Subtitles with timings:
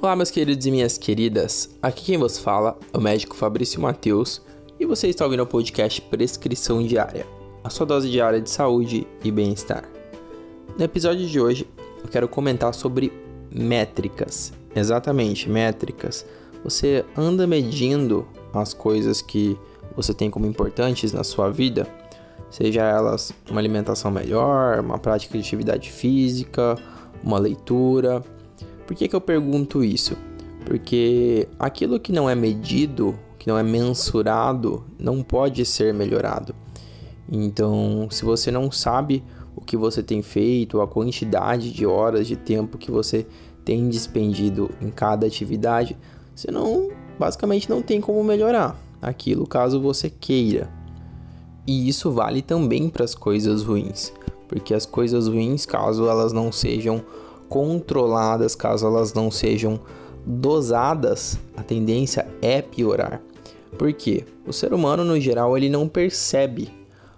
[0.00, 1.76] Olá, meus queridos e minhas queridas.
[1.82, 4.40] Aqui quem vos fala é o médico Fabrício Mateus
[4.78, 7.26] e você está ouvindo o podcast Prescrição Diária,
[7.64, 9.82] a sua dose diária de saúde e bem-estar.
[10.78, 11.68] No episódio de hoje,
[12.00, 13.12] eu quero comentar sobre
[13.50, 14.52] métricas.
[14.72, 16.24] Exatamente, métricas.
[16.62, 18.24] Você anda medindo
[18.54, 19.58] as coisas que
[19.96, 21.88] você tem como importantes na sua vida,
[22.50, 26.76] seja elas uma alimentação melhor, uma prática de atividade física,
[27.20, 28.22] uma leitura.
[28.88, 30.16] Por que, que eu pergunto isso?
[30.64, 36.54] Porque aquilo que não é medido, que não é mensurado, não pode ser melhorado.
[37.30, 39.22] Então, se você não sabe
[39.54, 43.26] o que você tem feito, a quantidade de horas de tempo que você
[43.62, 45.94] tem despendido em cada atividade,
[46.34, 50.72] você não, basicamente não tem como melhorar aquilo caso você queira.
[51.66, 54.14] E isso vale também para as coisas ruins,
[54.48, 57.04] porque as coisas ruins, caso elas não sejam
[57.48, 59.80] controladas, caso elas não sejam
[60.24, 63.20] dosadas, a tendência é piorar.
[63.76, 64.24] Por quê?
[64.46, 66.70] O ser humano no geral ele não percebe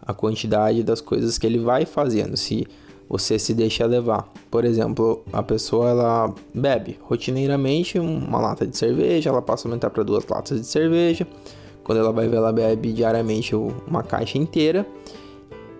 [0.00, 2.66] a quantidade das coisas que ele vai fazendo se
[3.08, 4.32] você se deixa levar.
[4.50, 9.90] Por exemplo, a pessoa ela bebe rotineiramente uma lata de cerveja, ela passa a aumentar
[9.90, 11.26] para duas latas de cerveja.
[11.82, 14.86] Quando ela vai ver, ela bebe diariamente uma caixa inteira.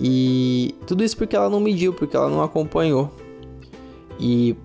[0.00, 3.11] E tudo isso porque ela não mediu, porque ela não acompanhou.
[4.19, 4.57] E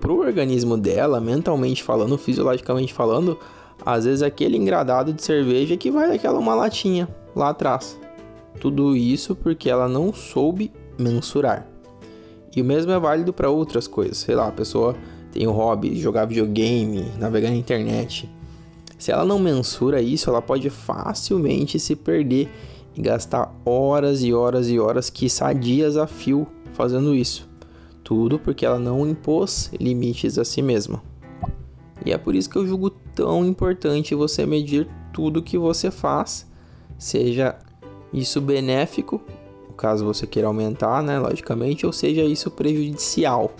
[0.00, 3.38] pro organismo dela, mentalmente falando, fisiologicamente falando,
[3.84, 7.98] às vezes aquele engradado de cerveja que vai daquela uma latinha lá atrás.
[8.60, 11.66] Tudo isso porque ela não soube mensurar.
[12.54, 14.18] E o mesmo é válido para outras coisas.
[14.18, 14.94] Sei lá, a pessoa
[15.32, 18.30] tem o hobby de jogar videogame, navegar na internet.
[18.96, 22.48] Se ela não mensura isso, ela pode facilmente se perder
[22.96, 27.48] e gastar horas e horas e horas, quiçá dias a fio, fazendo isso.
[28.04, 31.02] Tudo porque ela não impôs limites a si mesma.
[32.04, 36.46] E é por isso que eu julgo tão importante você medir tudo que você faz,
[36.98, 37.58] seja
[38.12, 39.22] isso benéfico,
[39.76, 43.52] caso você queira aumentar, né, logicamente, ou seja isso prejudicial,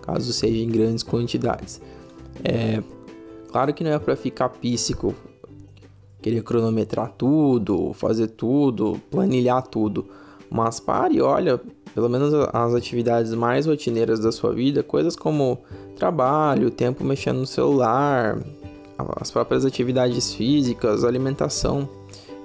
[0.00, 1.80] caso seja em grandes quantidades.
[2.44, 2.82] É,
[3.50, 5.14] claro que não é para ficar píssico,
[6.22, 10.08] querer cronometrar tudo, fazer tudo, planilhar tudo,
[10.50, 11.60] mas pare, olha,
[11.94, 15.58] pelo menos as atividades mais rotineiras da sua vida, coisas como
[15.96, 18.38] trabalho, tempo mexendo no celular,
[19.20, 21.88] as próprias atividades físicas, alimentação.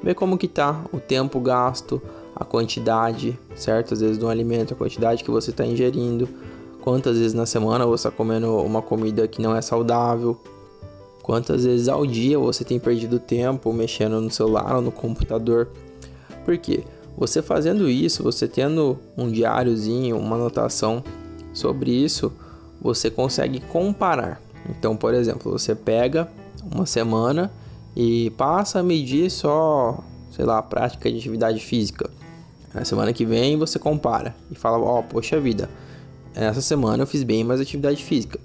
[0.02, 2.02] Vê como que tá o tempo gasto,
[2.36, 3.94] a quantidade, certo?
[3.94, 6.28] Às vezes do alimento, a quantidade que você está ingerindo,
[6.82, 10.38] quantas vezes na semana você está comendo uma comida que não é saudável,
[11.22, 15.70] quantas vezes ao dia você tem perdido tempo mexendo no celular ou no computador.
[16.44, 16.84] Por quê?
[17.18, 21.04] Você fazendo isso, você tendo um diáriozinho, uma anotação
[21.54, 22.34] sobre isso,
[22.82, 24.42] você consegue comparar.
[24.70, 26.28] Então, por exemplo, você pega
[26.72, 27.52] uma semana
[27.96, 32.10] e passa a medir só, sei lá, a prática de atividade física.
[32.74, 35.70] Na semana que vem você compara e fala: Ó, oh, poxa vida,
[36.34, 38.40] essa semana eu fiz bem mais atividade física.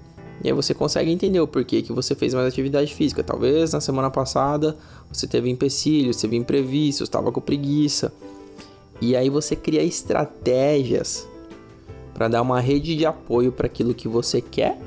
[0.45, 3.25] E aí você consegue entender o porquê que você fez mais atividade física.
[3.25, 4.77] Talvez na semana passada
[5.11, 8.13] você teve empecilhos, teve imprevistos, estava com preguiça.
[9.01, 11.27] E aí você cria estratégias
[12.13, 14.79] para dar uma rede de apoio para aquilo que você quer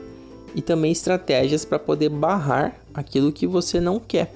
[0.54, 4.34] e também estratégias para poder barrar aquilo que você não quer.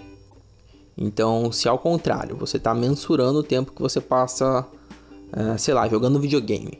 [0.97, 4.65] Então, se ao contrário, você está mensurando o tempo que você passa,
[5.33, 6.79] é, sei lá, jogando videogame.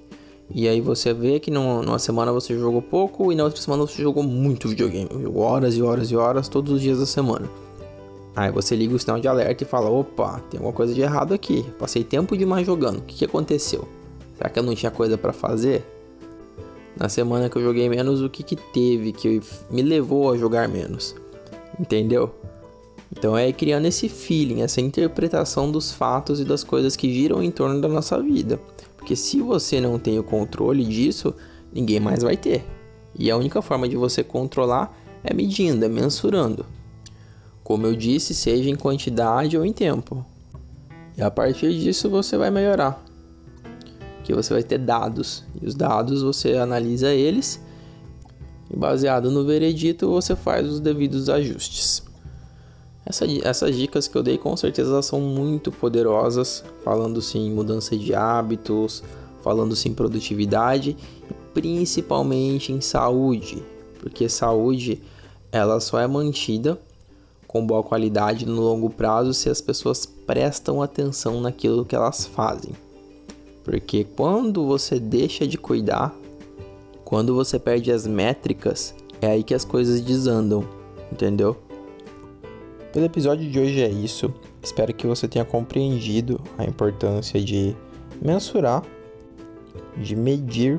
[0.54, 4.02] E aí você vê que numa semana você jogou pouco e na outra semana você
[4.02, 5.10] jogou muito videogame.
[5.22, 7.50] Jogou horas e horas e horas todos os dias da semana.
[8.36, 11.34] Aí você liga o sinal de alerta e fala: opa, tem alguma coisa de errado
[11.34, 11.64] aqui.
[11.80, 13.00] Passei tempo demais jogando.
[13.00, 13.88] O que, que aconteceu?
[14.36, 15.86] Será que eu não tinha coisa para fazer?
[16.98, 20.68] Na semana que eu joguei menos, o que, que teve que me levou a jogar
[20.68, 21.16] menos?
[21.80, 22.34] Entendeu?
[23.12, 27.52] Então é criando esse feeling, essa interpretação dos fatos e das coisas que giram em
[27.52, 28.60] torno da nossa vida.
[28.98, 31.34] Porque se você não tem o controle disso,
[31.72, 32.66] ninguém mais vai ter.
[33.18, 36.66] E a única forma de você controlar é medindo, é mensurando.
[37.66, 40.24] Como eu disse, seja em quantidade ou em tempo.
[41.18, 43.04] E a partir disso você vai melhorar.
[44.24, 45.44] Que você vai ter dados.
[45.60, 47.60] E os dados você analisa eles
[48.70, 52.04] e baseado no veredito você faz os devidos ajustes.
[53.04, 57.98] Essa, essas dicas que eu dei com certeza são muito poderosas, falando sim em mudança
[57.98, 59.04] de hábitos,
[59.42, 60.96] falando sim em produtividade
[61.28, 63.64] e principalmente em saúde,
[64.00, 65.02] porque saúde
[65.52, 66.80] ela só é mantida
[67.56, 72.74] com boa qualidade no longo prazo se as pessoas prestam atenção naquilo que elas fazem.
[73.64, 76.14] Porque quando você deixa de cuidar,
[77.06, 80.68] quando você perde as métricas, é aí que as coisas desandam,
[81.10, 81.56] entendeu?
[82.92, 84.34] Pelo episódio de hoje é isso.
[84.62, 87.74] Espero que você tenha compreendido a importância de
[88.22, 88.84] mensurar,
[89.96, 90.78] de medir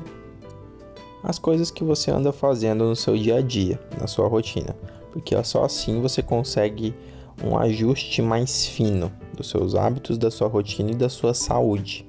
[1.23, 4.75] as coisas que você anda fazendo no seu dia a dia, na sua rotina,
[5.17, 6.93] porque só assim você consegue
[7.43, 12.07] um ajuste mais fino dos seus hábitos, da sua rotina e da sua saúde.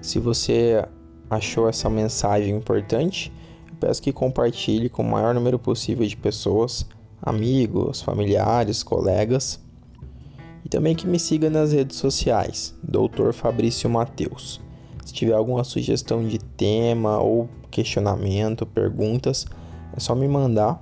[0.00, 0.84] Se você
[1.30, 3.32] achou essa mensagem importante,
[3.80, 6.86] peço que compartilhe com o maior número possível de pessoas,
[7.22, 9.60] amigos, familiares, colegas.
[10.64, 13.32] E também que me siga nas redes sociais, Dr.
[13.32, 14.60] Fabrício Mateus.
[15.04, 19.46] Se tiver alguma sugestão de tema ou questionamento, perguntas,
[19.96, 20.80] é só me mandar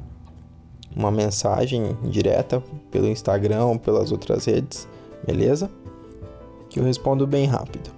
[0.94, 4.88] uma mensagem direta pelo Instagram ou pelas outras redes,
[5.26, 5.70] beleza?
[6.69, 7.91] Que eu respondo bem rápido.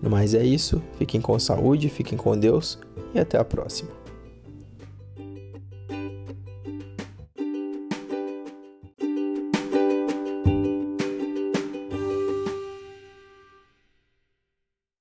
[0.00, 2.78] No mais é isso, fiquem com saúde, fiquem com Deus
[3.14, 4.03] e até a próxima.